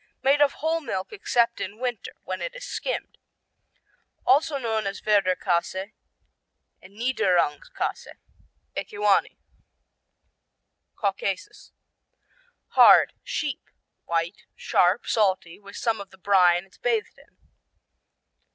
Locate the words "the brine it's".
16.09-16.79